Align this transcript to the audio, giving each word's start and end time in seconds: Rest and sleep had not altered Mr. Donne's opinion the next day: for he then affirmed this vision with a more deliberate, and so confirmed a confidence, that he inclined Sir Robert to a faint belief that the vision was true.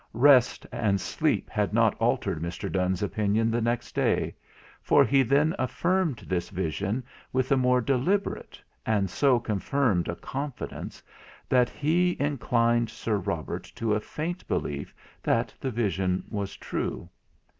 Rest 0.15 0.65
and 0.71 0.99
sleep 0.99 1.47
had 1.51 1.75
not 1.75 1.93
altered 2.01 2.41
Mr. 2.41 2.71
Donne's 2.71 3.03
opinion 3.03 3.51
the 3.51 3.61
next 3.61 3.93
day: 3.93 4.33
for 4.81 5.05
he 5.05 5.21
then 5.21 5.53
affirmed 5.59 6.25
this 6.27 6.49
vision 6.49 7.03
with 7.31 7.51
a 7.51 7.55
more 7.55 7.81
deliberate, 7.81 8.59
and 8.83 9.11
so 9.11 9.39
confirmed 9.39 10.07
a 10.07 10.15
confidence, 10.15 11.03
that 11.49 11.69
he 11.69 12.17
inclined 12.19 12.89
Sir 12.89 13.17
Robert 13.17 13.71
to 13.75 13.93
a 13.93 13.99
faint 13.99 14.47
belief 14.47 14.91
that 15.21 15.53
the 15.61 15.69
vision 15.69 16.23
was 16.31 16.57
true. 16.57 17.07